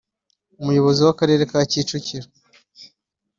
Umuyobozi 0.61 0.99
w’Akarere 1.05 1.43
ka 1.51 1.59
Kicukiro 1.71 2.27